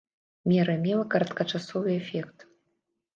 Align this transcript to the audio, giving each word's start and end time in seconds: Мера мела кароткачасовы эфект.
Мера 0.53 0.75
мела 0.85 1.03
кароткачасовы 1.15 1.91
эфект. 1.99 2.47